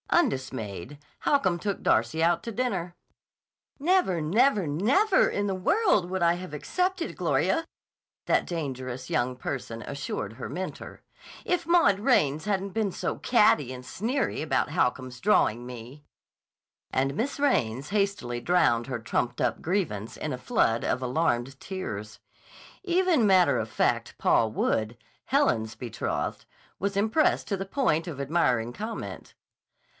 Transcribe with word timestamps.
Undismayed, 0.09 0.97
Holcomb 1.21 1.57
took 1.59 1.81
Darcy 1.83 2.21
out 2.23 2.43
to 2.43 2.51
dinner. 2.51 2.95
("Never, 3.79 4.19
never, 4.19 4.67
never 4.67 5.29
in 5.29 5.47
the 5.47 5.55
world 5.55 6.09
would 6.09 6.21
I 6.23 6.33
have 6.33 6.53
accepted, 6.53 7.15
Gloria," 7.15 7.63
that 8.25 8.45
dangerous 8.47 9.09
young 9.09 9.37
person 9.37 9.83
assured 9.83 10.33
her 10.33 10.49
mentor, 10.49 11.01
"if 11.45 11.65
Maud 11.67 11.99
Raines 11.99 12.43
hadn't 12.45 12.71
been 12.71 12.91
so 12.91 13.19
catty 13.19 13.71
and 13.71 13.85
sneery 13.85 14.41
about 14.41 14.71
Holcomb's 14.71 15.21
drawing 15.21 15.65
me.") 15.65 16.03
And 16.91 17.15
Miss 17.15 17.39
Raines 17.39 17.89
hastily 17.89 18.41
drowned 18.41 18.87
her 18.87 18.99
trumped 18.99 19.39
up 19.39 19.61
grievance 19.61 20.17
in 20.17 20.33
a 20.33 20.37
flood 20.37 20.83
of 20.83 21.01
alarmed 21.01 21.57
tears. 21.59 22.19
Even 22.83 23.25
matter 23.25 23.59
of 23.59 23.69
fact 23.69 24.15
Paul 24.17 24.51
Wood, 24.51 24.97
Helen's 25.25 25.75
betrothed, 25.75 26.45
was 26.79 26.97
impressed 26.97 27.47
to 27.49 27.55
the 27.55 27.65
point 27.65 28.07
of 28.07 28.19
admiring 28.19 28.73
comment. 28.73 29.35